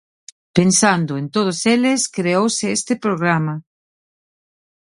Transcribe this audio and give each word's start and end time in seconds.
Pensando 0.57 1.11
en 1.21 1.25
todos 1.35 1.59
eles 1.75 2.01
creouse 2.17 2.65
este 2.79 2.93
programa. 3.05 3.55